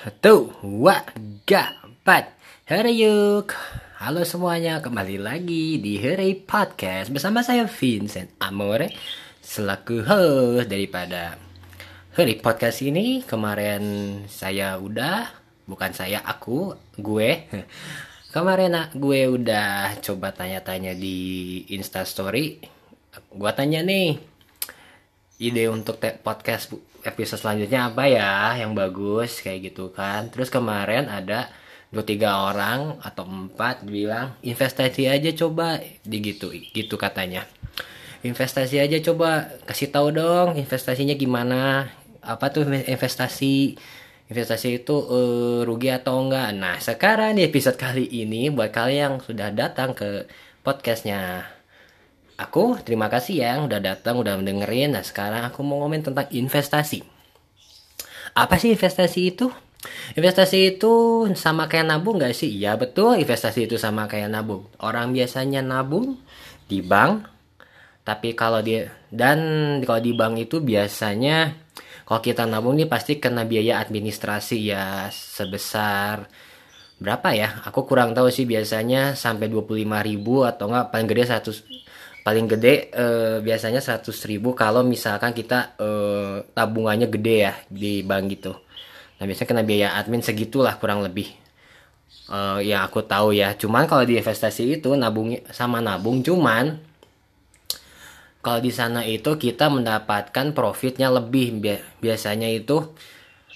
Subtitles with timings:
[0.00, 2.32] Satu, dua, tiga, empat.
[2.64, 3.52] Hari yuk.
[4.00, 8.96] Halo semuanya, kembali lagi di Hari Podcast bersama saya Vincent Amore
[9.44, 11.36] selaku host daripada
[12.16, 13.20] Hari Podcast ini.
[13.28, 13.84] Kemarin
[14.24, 15.28] saya udah,
[15.68, 17.44] bukan saya aku, gue.
[18.32, 22.56] Kemarin gue udah coba tanya-tanya di Insta Story.
[23.36, 24.16] Gue tanya nih,
[25.44, 26.72] ide untuk podcast
[27.04, 30.28] episode selanjutnya apa ya yang bagus kayak gitu kan.
[30.28, 31.48] Terus kemarin ada
[31.90, 37.44] dua tiga orang atau empat bilang investasi aja coba di gitu gitu katanya.
[38.20, 41.88] Investasi aja coba kasih tahu dong investasinya gimana
[42.20, 43.80] apa tuh investasi
[44.30, 46.54] investasi itu uh, rugi atau enggak.
[46.54, 50.30] Nah sekarang di episode kali ini buat kalian yang sudah datang ke
[50.62, 51.42] podcastnya
[52.40, 57.04] aku terima kasih ya udah datang udah mendengerin nah sekarang aku mau ngomong tentang investasi.
[58.32, 59.52] Apa sih investasi itu?
[60.16, 60.92] Investasi itu
[61.36, 62.48] sama kayak nabung gak sih?
[62.48, 63.20] Iya betul.
[63.20, 64.68] Investasi itu sama kayak nabung.
[64.80, 66.16] Orang biasanya nabung
[66.70, 67.40] di bank
[68.00, 69.38] tapi kalau dia dan
[69.84, 71.52] kalau di bank itu biasanya
[72.08, 76.26] kalau kita nabung nih pasti kena biaya administrasi ya sebesar
[76.98, 77.62] berapa ya?
[77.70, 81.80] Aku kurang tahu sih biasanya sampai 25.000 atau enggak paling gede 100
[82.20, 88.24] paling gede eh, biasanya 100 ribu kalau misalkan kita eh, tabungannya gede ya di bank
[88.34, 88.52] gitu.
[89.20, 91.28] Nah biasanya kena biaya admin segitulah kurang lebih.
[92.30, 93.56] Eh, yang aku tahu ya.
[93.56, 96.78] Cuman kalau di investasi itu nabung sama nabung cuman
[98.40, 101.60] kalau di sana itu kita mendapatkan profitnya lebih.
[102.00, 102.92] Biasanya itu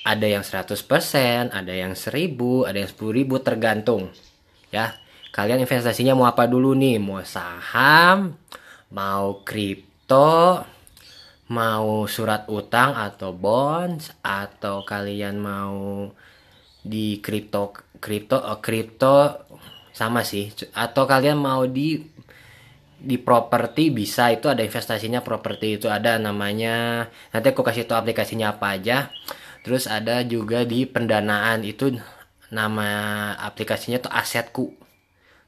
[0.05, 4.13] ada yang 100%, ada yang 1000, ada yang 10.000 tergantung
[4.75, 4.91] ya
[5.35, 7.03] kalian investasinya mau apa dulu nih?
[7.03, 8.39] Mau saham?
[8.95, 10.63] Mau kripto?
[11.51, 14.15] Mau surat utang atau bonds?
[14.23, 16.07] Atau kalian mau
[16.87, 19.43] di kripto kripto oh, kripto?
[19.91, 20.55] Sama sih.
[20.71, 21.99] Atau kalian mau di
[22.95, 23.91] di properti?
[23.91, 24.31] Bisa.
[24.31, 25.83] Itu ada investasinya properti.
[25.83, 27.11] Itu ada namanya.
[27.35, 29.11] Nanti aku kasih tahu aplikasinya apa aja.
[29.67, 31.67] Terus ada juga di pendanaan.
[31.67, 31.99] Itu
[32.55, 32.87] nama
[33.35, 34.84] aplikasinya tuh asetku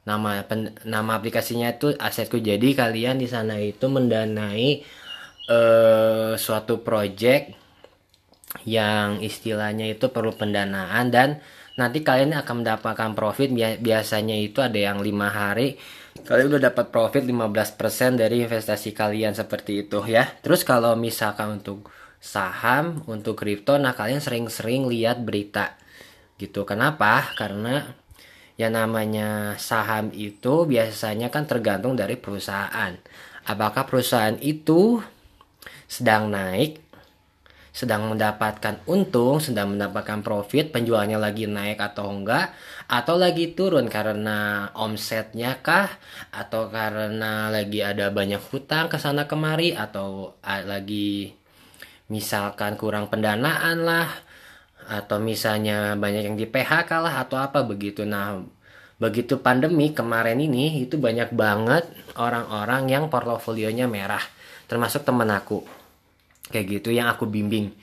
[0.07, 2.39] nama pen, nama aplikasinya itu asetku.
[2.39, 4.87] Jadi kalian di sana itu mendanai
[5.51, 7.53] uh, suatu project
[8.65, 11.43] yang istilahnya itu perlu pendanaan dan
[11.75, 13.51] nanti kalian akan mendapatkan profit.
[13.83, 15.77] Biasanya itu ada yang lima hari.
[16.17, 20.25] Kalian udah dapat profit 15% dari investasi kalian seperti itu ya.
[20.41, 25.77] Terus kalau misalkan untuk saham untuk kripto nah kalian sering-sering lihat berita
[26.41, 26.65] gitu.
[26.65, 27.37] Kenapa?
[27.37, 28.06] Karena
[28.57, 32.97] yang namanya saham itu biasanya kan tergantung dari perusahaan.
[33.47, 34.99] Apakah perusahaan itu
[35.87, 36.83] sedang naik,
[37.77, 42.57] sedang mendapatkan untung, sedang mendapatkan profit, penjualnya lagi naik atau enggak,
[42.89, 45.93] atau lagi turun karena omsetnya kah,
[46.33, 51.37] atau karena lagi ada banyak hutang ke sana kemari, atau lagi
[52.09, 54.09] misalkan kurang pendanaan lah,
[54.87, 58.07] atau misalnya banyak yang di PHK lah atau apa begitu.
[58.07, 58.39] Nah
[58.97, 61.85] begitu pandemi kemarin ini itu banyak banget
[62.17, 64.23] orang-orang yang portofolionya merah.
[64.71, 65.67] Termasuk temen aku.
[66.49, 67.75] Kayak gitu yang aku bimbing.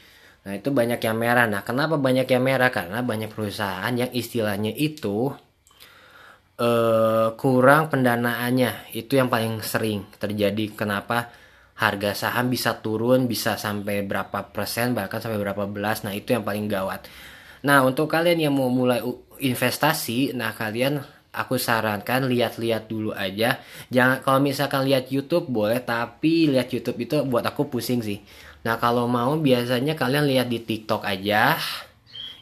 [0.47, 1.45] Nah itu banyak yang merah.
[1.47, 2.71] Nah kenapa banyak yang merah?
[2.71, 5.31] Karena banyak perusahaan yang istilahnya itu
[6.59, 8.95] uh, kurang pendanaannya.
[8.95, 10.71] Itu yang paling sering terjadi.
[10.75, 11.42] Kenapa
[11.83, 16.07] harga saham bisa turun bisa sampai berapa persen bahkan sampai berapa belas.
[16.07, 17.05] Nah itu yang paling gawat.
[17.67, 19.03] Nah untuk kalian yang mau mulai
[19.43, 23.59] investasi nah kalian aku sarankan lihat-lihat dulu aja.
[23.91, 28.23] Jangan kalau misalkan lihat YouTube boleh tapi lihat YouTube itu buat aku pusing sih.
[28.63, 31.59] Nah kalau mau biasanya kalian lihat di TikTok aja.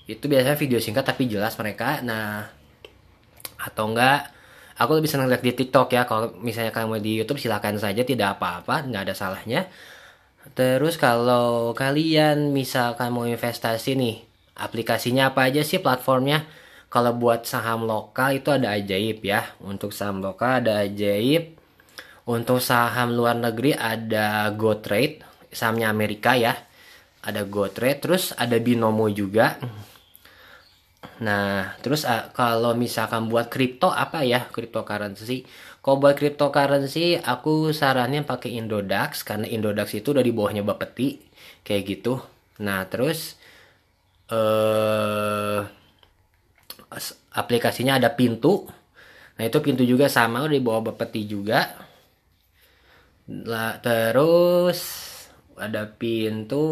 [0.06, 2.04] Itu biasanya video singkat tapi jelas mereka.
[2.04, 2.46] Nah
[3.62, 4.41] atau enggak
[4.82, 8.42] aku lebih senang lihat di TikTok ya kalau misalnya kamu di YouTube silahkan saja tidak
[8.42, 9.70] apa-apa nggak ada salahnya.
[10.58, 14.26] Terus kalau kalian misalkan mau investasi nih
[14.58, 16.50] aplikasinya apa aja sih platformnya?
[16.90, 21.56] Kalau buat saham lokal itu ada ajaib ya untuk saham lokal ada ajaib
[22.28, 25.24] untuk saham luar negeri ada GoTrade
[25.56, 26.58] sahamnya Amerika ya
[27.22, 29.56] ada GoTrade terus ada Binomo juga
[31.22, 35.46] Nah, terus uh, kalau misalkan buat kripto apa ya cryptocurrency?
[35.82, 41.18] Kalau buat cryptocurrency aku sarannya pakai Indodax karena Indodax itu udah di bawahnya Bapeti
[41.66, 42.14] kayak gitu.
[42.66, 43.38] Nah, terus
[44.32, 45.60] eh
[47.42, 48.68] aplikasinya ada pintu.
[49.38, 51.60] Nah, itu pintu juga sama udah di bawah Bapeti juga.
[53.52, 54.80] Lah, terus
[55.56, 56.66] ada pintu,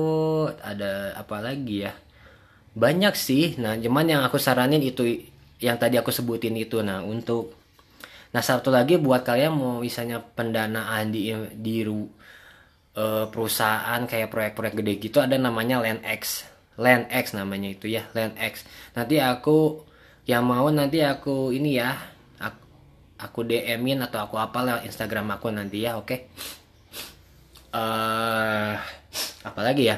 [0.72, 1.94] ada apa lagi ya?
[2.80, 3.60] Banyak sih.
[3.60, 5.28] Nah cuman yang aku saranin itu
[5.60, 6.80] yang tadi aku sebutin itu.
[6.80, 7.54] Nah untuk
[8.30, 14.94] nah satu lagi buat kalian mau misalnya pendanaan di di uh, perusahaan kayak proyek-proyek gede
[15.02, 16.46] gitu ada namanya LandX
[16.78, 19.81] LandX namanya itu ya LandX nanti aku
[20.30, 21.98] yang mau nanti aku ini ya
[22.38, 22.62] aku,
[23.18, 26.06] aku DM-in atau aku apalah Instagram aku nanti ya oke?
[26.06, 26.20] Okay?
[27.74, 28.74] uh,
[29.46, 29.98] apalagi ya?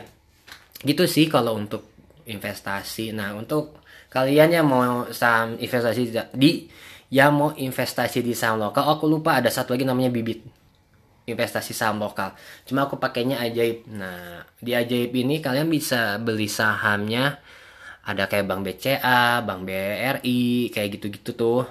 [0.81, 1.90] Gitu sih kalau untuk
[2.31, 3.11] investasi.
[3.11, 6.65] Nah untuk kalian yang mau saham investasi di
[7.11, 10.47] yang mau investasi di saham lokal oh, aku lupa ada satu lagi namanya bibit
[11.27, 12.33] investasi saham lokal.
[12.65, 13.85] Cuma aku pakainya ajaib.
[13.91, 17.37] Nah di ajaib ini kalian bisa beli sahamnya
[18.01, 21.63] ada kayak bank BCA bank BRI kayak gitu-gitu tuh.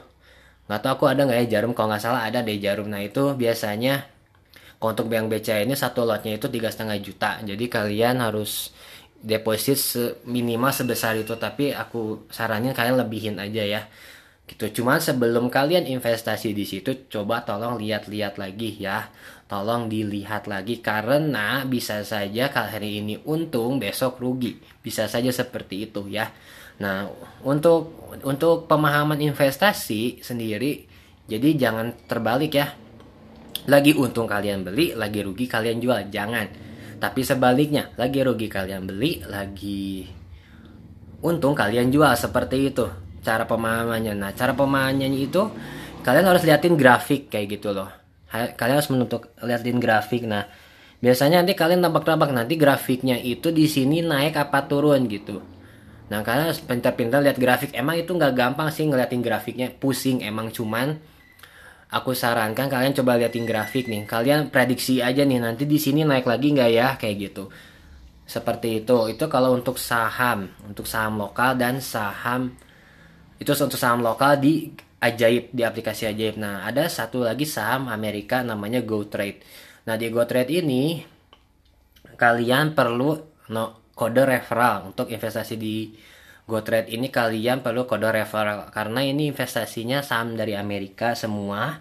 [0.71, 2.87] Nggak tahu aku ada nggak ya jarum kalau nggak salah ada deh jarum.
[2.87, 4.07] Nah itu biasanya
[4.81, 7.43] untuk bank BCA ini satu lotnya itu tiga setengah juta.
[7.43, 8.73] Jadi kalian harus
[9.21, 9.77] deposit
[10.25, 13.83] minimal sebesar itu tapi aku saranin kalian lebihin aja ya.
[14.51, 14.83] Gitu.
[14.83, 19.13] Cuman sebelum kalian investasi di situ coba tolong lihat-lihat lagi ya.
[19.47, 24.59] Tolong dilihat lagi karena bisa saja hari ini untung besok rugi.
[24.83, 26.35] Bisa saja seperti itu ya.
[26.83, 27.07] Nah
[27.47, 30.89] untuk untuk pemahaman investasi sendiri
[31.31, 32.75] jadi jangan terbalik ya.
[33.71, 36.11] Lagi untung kalian beli, lagi rugi kalian jual.
[36.11, 36.70] Jangan.
[37.01, 40.05] Tapi sebaliknya, lagi rugi kalian beli, lagi
[41.25, 42.13] untung kalian jual.
[42.13, 42.85] Seperti itu
[43.25, 44.13] cara pemahamannya.
[44.13, 45.49] Nah, cara pemahamannya itu
[46.05, 47.89] kalian harus liatin grafik kayak gitu loh.
[48.31, 50.29] Kalian harus menentuk liatin grafik.
[50.29, 50.45] Nah,
[51.01, 55.41] biasanya nanti kalian tambak-tambak nanti grafiknya itu di sini naik apa turun gitu.
[56.13, 57.73] Nah, kalian harus pintar-pintar lihat grafik.
[57.73, 61.01] Emang itu nggak gampang sih ngeliatin grafiknya, pusing emang cuman
[61.91, 64.07] aku sarankan kalian coba liatin grafik nih.
[64.07, 67.51] Kalian prediksi aja nih nanti di sini naik lagi nggak ya kayak gitu.
[68.27, 69.11] Seperti itu.
[69.11, 72.55] Itu kalau untuk saham, untuk saham lokal dan saham
[73.41, 74.71] itu untuk saham lokal di
[75.01, 76.37] ajaib di aplikasi ajaib.
[76.37, 79.41] Nah, ada satu lagi saham Amerika namanya GoTrade.
[79.89, 81.01] Nah, di GoTrade ini
[82.21, 83.17] kalian perlu
[83.51, 83.65] no,
[83.97, 85.89] kode referral untuk investasi di
[86.51, 91.79] GoTrade ini kalian perlu kode referral karena ini investasinya saham dari Amerika semua.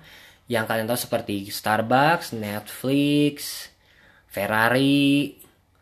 [0.50, 3.70] Yang kalian tahu seperti Starbucks, Netflix,
[4.30, 5.38] Ferrari,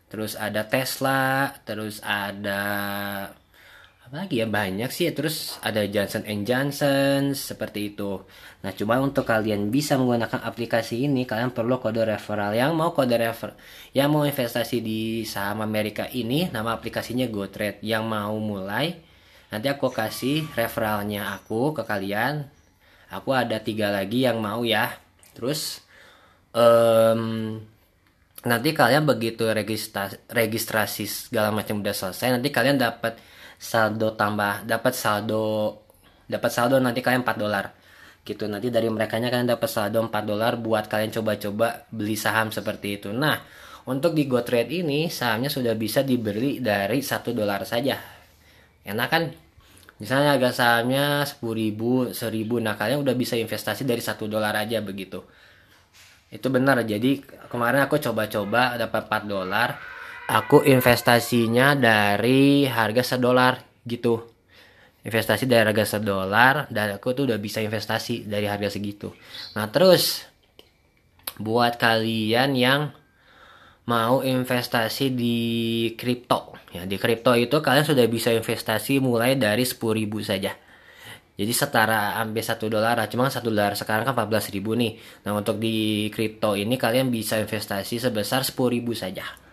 [0.08, 2.62] terus ada Tesla, terus ada
[4.08, 4.48] apa lagi ya?
[4.48, 8.24] Banyak sih terus ada Johnson Johnson seperti itu.
[8.64, 12.56] Nah cuma untuk kalian bisa menggunakan aplikasi ini kalian perlu kode referral.
[12.56, 13.52] Yang mau kode refer
[13.92, 17.84] yang mau investasi di saham Amerika ini nama aplikasinya GoTrade.
[17.84, 18.96] Yang mau mulai
[19.52, 22.48] nanti aku kasih referralnya aku ke kalian.
[23.12, 24.88] Aku ada tiga lagi yang mau ya.
[25.36, 25.84] Terus
[26.56, 27.60] um,
[28.40, 34.94] nanti kalian begitu registrasi, registrasi segala macam udah selesai nanti kalian dapat saldo tambah dapat
[34.94, 35.74] saldo
[36.30, 37.74] dapat saldo nanti kalian 4 dolar.
[38.22, 43.02] Gitu nanti dari mereka kalian dapat saldo 4 dolar buat kalian coba-coba beli saham seperti
[43.02, 43.10] itu.
[43.10, 43.42] Nah
[43.88, 47.98] untuk di GoTrade ini sahamnya sudah bisa dibeli dari satu dolar saja.
[48.86, 49.24] Enak kan?
[49.98, 54.78] Misalnya harga sahamnya 10 ribu 1000 nah kalian udah bisa investasi dari satu dolar aja
[54.78, 55.26] begitu.
[56.28, 59.97] Itu benar jadi kemarin aku coba-coba dapat 4 dolar
[60.28, 64.20] aku investasinya dari harga sedolar gitu.
[65.08, 69.08] Investasi dari harga sedolar dan aku tuh udah bisa investasi dari harga segitu.
[69.56, 70.28] Nah terus
[71.40, 72.92] buat kalian yang
[73.88, 75.38] mau investasi di
[75.96, 79.80] kripto ya di kripto itu kalian sudah bisa investasi mulai dari 10.000
[80.20, 80.52] saja.
[81.38, 84.92] Jadi setara ambil satu dolar cuma satu dolar sekarang kan 14.000 nih.
[85.24, 89.47] Nah untuk di kripto ini kalian bisa investasi sebesar 10.000 saja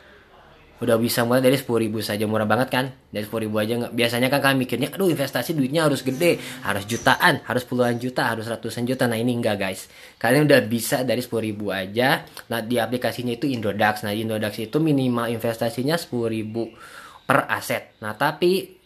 [0.86, 2.86] udah bisa mulai dari sepuluh ribu saja murah banget kan?
[3.10, 6.86] Dari sepuluh ribu aja nggak biasanya kan kalian mikirnya aduh investasi duitnya harus gede harus
[6.86, 9.10] jutaan harus puluhan juta harus ratusan juta.
[9.10, 9.90] Nah ini enggak guys.
[10.22, 12.24] Kalian udah bisa dari sepuluh ribu aja.
[12.54, 14.06] Nah di aplikasinya itu Indodax.
[14.06, 16.70] Nah Indodax itu minimal investasinya sepuluh ribu
[17.26, 17.98] per aset.
[18.06, 18.78] Nah tapi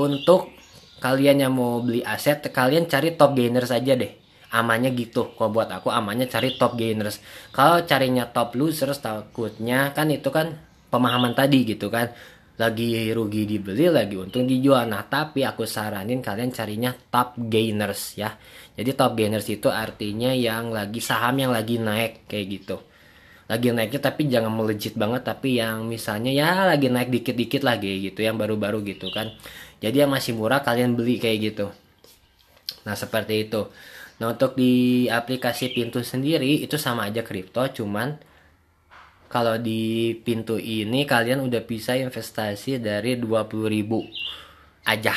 [0.00, 0.50] untuk
[0.98, 4.24] kalian yang mau beli aset kalian cari top gainer saja deh.
[4.54, 5.34] Amannya gitu.
[5.34, 7.18] Kalau buat aku amannya cari top gainers.
[7.50, 10.54] Kalau carinya top losers takutnya kan itu kan
[10.94, 12.14] pemahaman tadi gitu kan.
[12.54, 14.86] Lagi rugi dibeli lagi untung dijual.
[14.86, 18.30] Nah tapi aku saranin kalian carinya top gainers ya.
[18.78, 22.78] Jadi top gainers itu artinya yang lagi saham yang lagi naik kayak gitu.
[23.50, 28.22] Lagi naiknya tapi jangan melejit banget tapi yang misalnya ya lagi naik dikit-dikit lagi gitu
[28.22, 29.34] yang baru-baru gitu kan.
[29.82, 31.66] Jadi yang masih murah kalian beli kayak gitu.
[32.86, 33.66] Nah seperti itu.
[34.22, 38.14] Nah untuk di aplikasi pintu sendiri itu sama aja kripto cuman
[39.34, 45.14] kalau di pintu ini kalian udah bisa investasi dari 20.000 aja.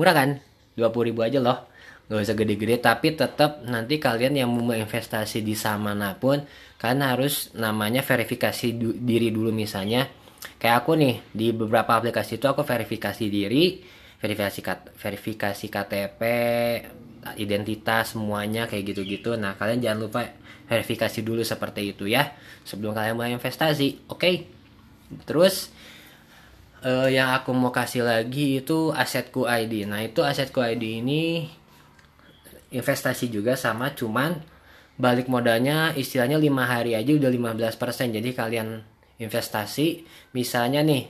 [0.00, 0.40] Murah kan?
[0.72, 1.58] 20.000 aja loh.
[2.08, 6.40] Nggak usah gede-gede tapi tetap nanti kalian yang mau investasi di saham mana pun
[6.80, 10.08] kalian harus namanya verifikasi du diri dulu misalnya.
[10.56, 13.84] Kayak aku nih di beberapa aplikasi itu aku verifikasi diri
[14.16, 14.64] verifikasi
[14.96, 16.22] verifikasi KTP
[17.36, 19.36] identitas semuanya kayak gitu-gitu.
[19.36, 20.24] Nah kalian jangan lupa
[20.68, 24.20] verifikasi dulu seperti itu ya sebelum kalian mulai investasi oke?
[24.20, 24.34] Okay?
[25.24, 25.72] terus
[26.84, 31.48] uh, yang aku mau kasih lagi itu asetku ID nah itu asetku ID ini
[32.68, 34.36] investasi juga sama cuman
[34.98, 38.68] balik modalnya istilahnya lima hari aja udah 15% jadi kalian
[39.22, 40.04] investasi
[40.36, 41.08] misalnya nih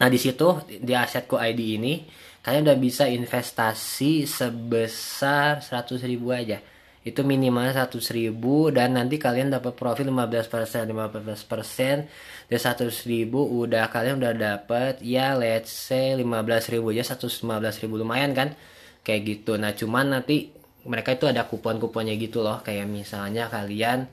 [0.00, 1.94] nah di situ di asetku ID ini
[2.40, 6.56] kalian udah bisa investasi sebesar 100 ribu aja
[7.00, 12.04] itu minimal 100 ribu dan nanti kalian dapat profit 15% 15%
[12.52, 16.28] dari 100 ribu udah kalian udah dapat ya let's say 15
[16.76, 17.40] ribu aja 115
[17.80, 18.52] ribu lumayan kan?
[19.00, 19.56] Kayak gitu.
[19.56, 20.52] Nah cuman nanti
[20.84, 22.60] mereka itu ada kupon-kuponnya gitu loh.
[22.60, 24.04] Kayak misalnya kalian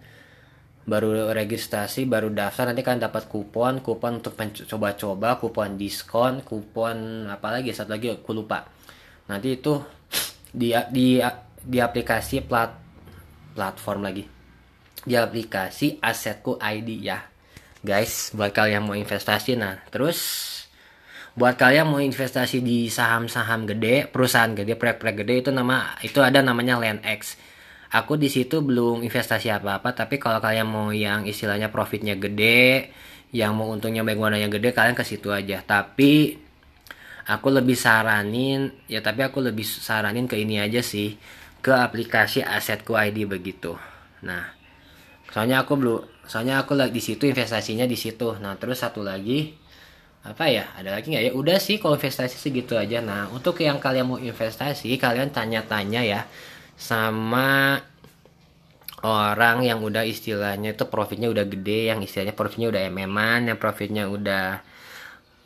[0.87, 7.75] baru registrasi baru daftar nanti kalian dapat kupon kupon untuk coba-coba kupon diskon kupon apalagi
[7.75, 8.63] satu lagi aku lupa.
[9.27, 9.75] Nanti itu
[10.55, 11.19] di di
[11.67, 12.71] di aplikasi plat
[13.51, 14.23] platform lagi
[15.03, 17.19] di aplikasi asetku ID ya
[17.83, 20.19] guys buat kalian mau investasi nah terus
[21.37, 26.41] buat kalian mau investasi di saham-saham gede, perusahaan gede, proyek-proyek gede itu nama itu ada
[26.41, 27.37] namanya LandX.
[27.93, 32.89] Aku di situ belum investasi apa-apa, tapi kalau kalian mau yang istilahnya profitnya gede,
[33.37, 35.61] yang mau untungnya baik warnanya gede, kalian ke situ aja.
[35.61, 36.33] Tapi
[37.29, 41.13] aku lebih saranin, ya tapi aku lebih saranin ke ini aja sih,
[41.67, 43.75] ke aplikasi asetku ID begitu.
[44.23, 44.55] Nah,
[45.35, 48.39] soalnya aku belum, soalnya aku lagi di situ investasinya di situ.
[48.39, 49.51] Nah, terus satu lagi
[50.27, 53.79] apa ya ada lagi nggak ya udah sih kalau investasi segitu aja nah untuk yang
[53.79, 56.27] kalian mau investasi kalian tanya-tanya ya
[56.75, 57.79] sama
[59.07, 64.03] orang yang udah istilahnya itu profitnya udah gede yang istilahnya profitnya udah mm yang profitnya
[64.11, 64.59] udah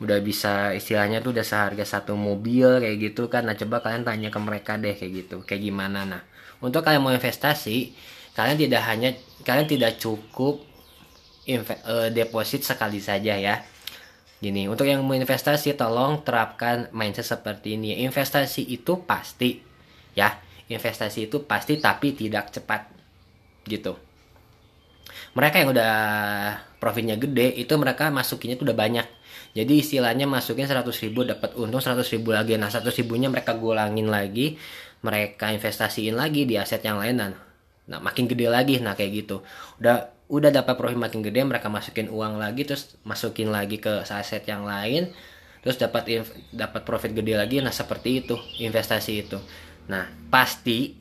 [0.02, 4.28] udah bisa istilahnya tuh udah seharga satu mobil kayak gitu kan nah coba kalian tanya
[4.34, 6.22] ke mereka deh kayak gitu kayak gimana nah
[6.58, 7.94] untuk kalian mau investasi
[8.34, 9.14] kalian tidak hanya
[9.46, 10.58] kalian tidak cukup
[11.86, 13.62] uh, deposit sekali saja ya
[14.42, 18.02] Gini, untuk yang mau investasi tolong terapkan mindset seperti ini.
[18.02, 19.62] Investasi itu pasti
[20.18, 20.34] ya,
[20.66, 22.90] investasi itu pasti tapi tidak cepat.
[23.62, 23.94] Gitu.
[25.38, 25.94] Mereka yang udah
[26.82, 29.06] profitnya gede itu mereka masukinnya itu udah banyak.
[29.52, 32.56] Jadi istilahnya masukin 100 ribu dapat untung 100 ribu lagi.
[32.56, 34.56] Nah 100 ribunya mereka gulangin lagi,
[35.04, 37.32] mereka investasiin lagi di aset yang lain dan
[37.84, 38.80] nah makin gede lagi.
[38.80, 39.44] Nah kayak gitu.
[39.76, 44.48] Udah udah dapat profit makin gede mereka masukin uang lagi terus masukin lagi ke aset
[44.48, 45.12] yang lain
[45.60, 47.60] terus dapat dapat profit gede lagi.
[47.60, 49.36] Nah seperti itu investasi itu.
[49.92, 50.96] Nah pasti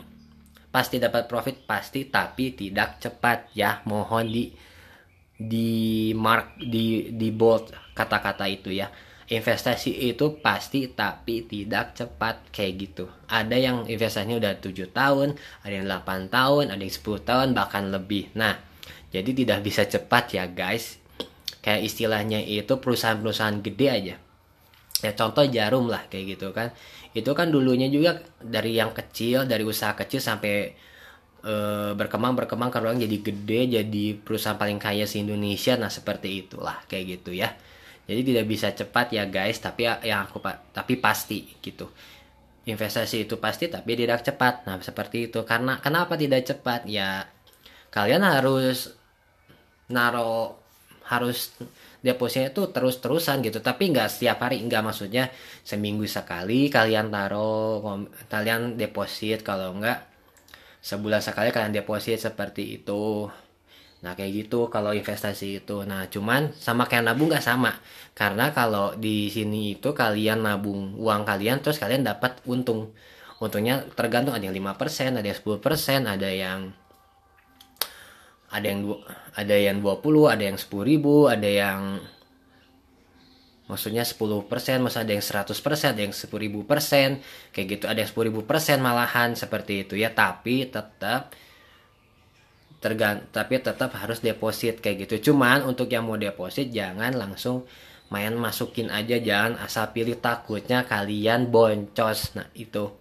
[0.71, 3.55] pasti dapat profit pasti tapi tidak cepat.
[3.55, 4.51] Ya mohon di
[5.47, 8.91] di mark di di bold kata-kata itu ya
[9.31, 15.73] investasi itu pasti tapi tidak cepat kayak gitu ada yang investasinya udah tujuh tahun ada
[15.73, 18.71] yang 8 tahun ada yang 10 tahun bahkan lebih nah
[19.11, 20.97] jadi tidak bisa cepat ya guys.
[21.61, 24.15] Kayak istilahnya itu perusahaan-perusahaan gede aja.
[25.03, 26.71] Ya contoh jarum lah kayak gitu kan.
[27.11, 30.73] Itu kan dulunya juga dari yang kecil, dari usaha kecil sampai
[31.43, 31.55] e,
[31.97, 35.75] berkembang berkembang orang jadi gede, jadi perusahaan paling kaya se Indonesia.
[35.77, 37.53] Nah seperti itulah kayak gitu ya.
[38.05, 40.41] Jadi tidak bisa cepat ya guys, tapi ya, yang aku
[40.73, 41.89] tapi pasti gitu
[42.61, 44.69] investasi itu pasti tapi tidak cepat.
[44.69, 45.41] Nah, seperti itu.
[45.45, 46.85] Karena kenapa tidak cepat?
[46.85, 47.25] Ya
[47.91, 48.95] kalian harus
[49.91, 50.61] naro
[51.11, 51.51] harus
[51.99, 55.27] depositnya itu terus-terusan gitu tapi nggak setiap hari nggak maksudnya
[55.61, 57.83] seminggu sekali kalian taruh
[58.31, 59.99] kalian deposit kalau nggak
[60.81, 63.29] sebulan sekali kalian deposit seperti itu.
[64.01, 65.85] Nah kayak gitu kalau investasi itu.
[65.85, 67.77] Nah cuman sama kayak nabung nggak sama.
[68.17, 72.97] Karena kalau di sini itu kalian nabung uang kalian terus kalian dapat untung.
[73.37, 76.59] Untungnya tergantung ada yang 5% ada yang 10% ada yang
[78.51, 78.81] ada yang
[79.33, 82.03] ada yang 20 ada yang 10 ribu ada yang
[83.71, 84.19] maksudnya 10
[84.51, 87.23] persen masa ada yang 100 persen ada yang 10 ribu persen.
[87.55, 89.95] Kayak gitu ada yang 10 ribu persen malahan seperti itu.
[89.95, 91.31] Ya tapi tetap
[92.83, 95.31] tergant tapi tetap harus deposit kayak gitu.
[95.31, 97.63] Cuman untuk yang mau deposit jangan langsung
[98.11, 99.15] main masukin aja.
[99.15, 102.35] Jangan asal pilih takutnya kalian boncos.
[102.35, 102.91] Nah itu.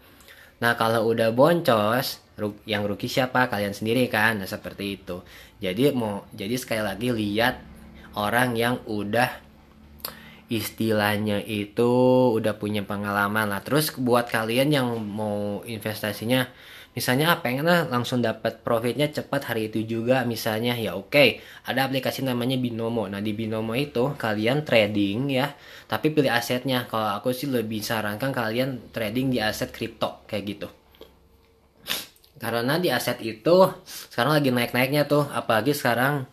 [0.62, 2.23] Nah kalau udah boncos
[2.71, 3.50] yang rugi siapa?
[3.50, 4.39] Kalian sendiri kan?
[4.39, 5.19] Nah seperti itu.
[5.59, 7.59] Jadi mau jadi sekali lagi lihat
[8.15, 9.50] orang yang udah
[10.50, 11.92] istilahnya itu
[12.35, 13.62] udah punya pengalaman lah.
[13.62, 16.50] Terus buat kalian yang mau investasinya
[16.90, 21.14] misalnya pengen lah langsung dapat profitnya cepat hari itu juga misalnya ya oke.
[21.14, 21.28] Okay.
[21.71, 23.07] ada aplikasi namanya Binomo.
[23.07, 25.54] Nah di Binomo itu kalian trading ya
[25.87, 26.90] tapi pilih asetnya.
[26.90, 30.69] Kalau aku sih lebih sarankan kalian trading di aset kripto kayak gitu.
[32.42, 33.71] Karena di aset itu
[34.11, 36.26] sekarang lagi naik-naiknya tuh apalagi sekarang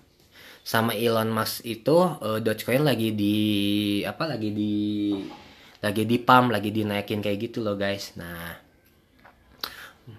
[0.68, 3.36] sama Elon Musk itu uh, Dogecoin lagi di
[4.04, 4.76] apa lagi di
[5.80, 8.20] lagi di pump lagi dinaikin kayak gitu loh guys.
[8.20, 8.60] Nah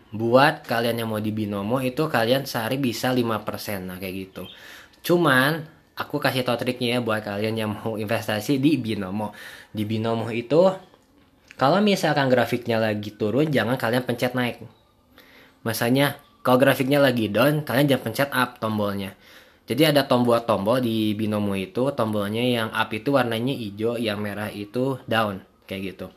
[0.08, 3.28] buat kalian yang mau di binomo itu kalian sehari bisa 5%
[3.84, 4.48] nah kayak gitu.
[5.04, 5.68] Cuman
[6.00, 9.36] aku kasih tau triknya ya buat kalian yang mau investasi di binomo.
[9.68, 10.72] Di binomo itu
[11.60, 14.64] kalau misalkan grafiknya lagi turun jangan kalian pencet naik.
[15.60, 19.12] Masanya kalau grafiknya lagi down kalian jangan pencet up tombolnya
[19.68, 24.96] jadi ada tombol-tombol di binomo itu, tombolnya yang up itu warnanya hijau, yang merah itu
[25.04, 26.08] down, kayak gitu.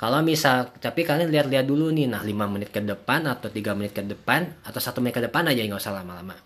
[0.00, 3.92] Kalau misal, tapi kalian lihat-lihat dulu nih, nah 5 menit ke depan atau 3 menit
[3.92, 6.36] ke depan atau satu menit ke depan aja nggak usah lama-lama.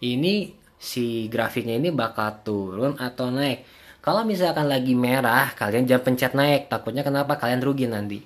[0.00, 3.64] Ini si grafiknya ini bakal turun atau naik.
[4.04, 6.68] Kalau misalkan lagi merah, kalian jangan pencet naik.
[6.68, 7.40] Takutnya kenapa?
[7.40, 8.20] Kalian rugi nanti.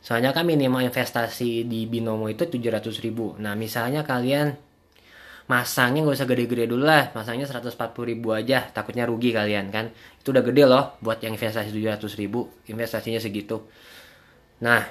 [0.00, 3.36] Soalnya kan minimal investasi di binomo itu 700 ribu.
[3.36, 4.56] Nah misalnya kalian
[5.50, 7.10] masangnya nggak usah gede-gede dulu lah.
[7.10, 7.74] Masangnya 140
[8.06, 8.70] ribu aja.
[8.70, 9.90] Takutnya rugi kalian kan?
[10.22, 12.46] Itu udah gede loh buat yang investasi 700 ribu.
[12.70, 13.66] Investasinya segitu.
[14.62, 14.86] Nah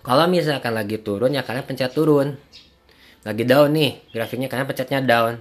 [0.00, 2.40] kalau misalkan lagi turun ya kalian pencet turun.
[3.24, 5.36] Lagi down nih grafiknya kalian pencetnya down.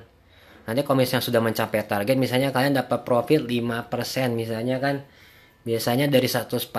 [0.68, 3.88] Nanti kalau misalnya sudah mencapai target misalnya kalian dapat profit 5%
[4.36, 5.08] misalnya kan.
[5.64, 6.76] Biasanya dari 140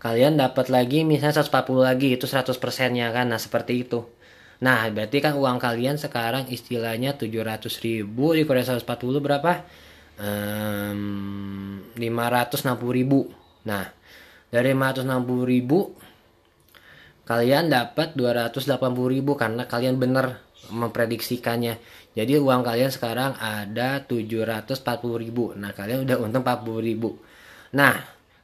[0.00, 2.56] kalian dapat lagi misalnya 140 lagi itu 100%
[2.96, 3.28] nya kan.
[3.28, 4.21] Nah seperti itu
[4.62, 9.66] Nah, berarti kan uang kalian sekarang istilahnya 700 ribu dikurangi 140 berapa?
[10.22, 12.62] Um, 560
[12.94, 13.26] ribu.
[13.66, 13.90] Nah,
[14.54, 15.78] dari 560 ribu
[17.22, 18.78] kalian dapat 280
[19.10, 21.82] ribu karena kalian benar memprediksikannya.
[22.14, 24.78] Jadi uang kalian sekarang ada 740
[25.18, 25.58] ribu.
[25.58, 27.18] Nah, kalian udah untung 40 ribu.
[27.74, 27.98] Nah,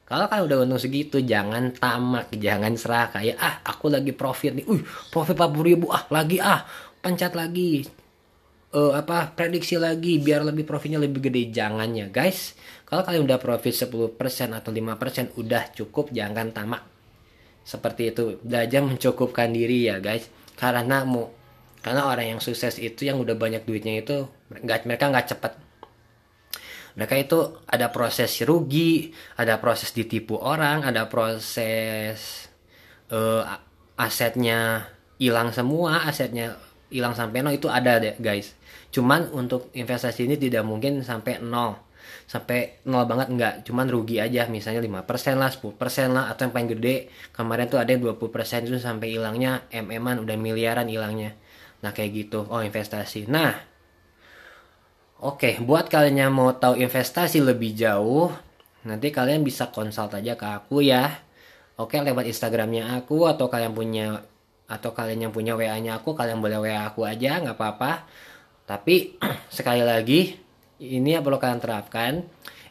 [0.09, 4.65] kalau kalian udah untung segitu, jangan tamak, jangan serah kayak ah aku lagi profit nih,
[4.65, 4.81] uh
[5.13, 6.65] profit 40 ribu ah lagi ah
[6.97, 7.85] pencet lagi,
[8.73, 12.57] uh, apa prediksi lagi biar lebih profitnya lebih gede jangannya guys.
[12.89, 14.17] Kalau kalian udah profit 10%
[14.49, 16.81] atau 5% udah cukup, jangan tamak.
[17.61, 20.25] Seperti itu, belajar mencukupkan diri ya guys.
[20.57, 21.29] Karena mau
[21.85, 25.53] karena orang yang sukses itu yang udah banyak duitnya itu nggak mereka nggak cepet
[26.97, 32.49] mereka itu ada proses rugi ada proses ditipu orang ada proses
[33.13, 33.43] uh,
[33.99, 36.55] asetnya hilang semua asetnya
[36.89, 38.57] hilang sampai nol itu ada deh guys.
[38.89, 41.77] Cuman untuk investasi ini tidak mungkin sampai nol.
[42.25, 43.53] Sampai nol banget enggak.
[43.65, 46.95] Cuman rugi aja misalnya 5% lah 10% lah atau yang paling gede.
[47.33, 51.37] Kemarin tuh ada yang 20% itu sampai hilangnya mm-an udah miliaran hilangnya.
[51.85, 52.49] Nah kayak gitu.
[52.49, 53.29] Oh investasi.
[53.29, 53.53] Nah
[55.19, 58.31] Oke, buat kalian yang mau tahu investasi lebih jauh,
[58.87, 61.11] nanti kalian bisa konsult aja ke aku ya.
[61.75, 64.23] Oke, lewat Instagramnya aku atau kalian punya
[64.63, 68.07] atau kalian yang punya WA-nya aku, kalian boleh WA aku aja, nggak apa-apa.
[68.63, 69.19] Tapi
[69.51, 70.39] sekali lagi,
[70.79, 72.23] ini yang perlu kalian terapkan.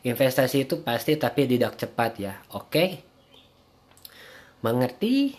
[0.09, 2.33] Investasi itu pasti tapi tidak cepat ya.
[2.57, 3.05] Oke?
[4.65, 5.37] Mengerti?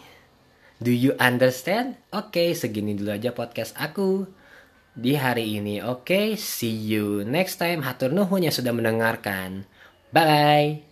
[0.78, 1.98] Do you understand?
[2.14, 4.30] Oke, segini dulu aja podcast aku
[5.00, 5.80] di hari ini.
[5.80, 7.88] Oke, okay, see you next time.
[7.88, 9.64] Hatur nuhun yang sudah mendengarkan.
[10.12, 10.89] Bye.